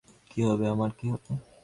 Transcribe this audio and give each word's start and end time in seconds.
কী 0.31 0.39
হবে, 0.47 0.65
আমার 0.67 0.91
কী 0.97 1.05
হবে! 1.11 1.31